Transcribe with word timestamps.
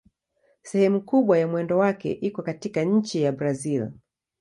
Sehemu 0.61 1.01
kubwa 1.01 1.37
ya 1.37 1.47
mwendo 1.47 1.77
wake 1.77 2.11
iko 2.11 2.41
katika 2.43 2.83
nchi 2.83 3.21
ya 3.21 3.31
Brazil. 3.31 3.91